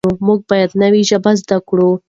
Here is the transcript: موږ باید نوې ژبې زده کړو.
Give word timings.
موږ 0.27 0.39
باید 0.49 0.71
نوې 0.81 1.01
ژبې 1.09 1.33
زده 1.41 1.57
کړو. 1.67 1.89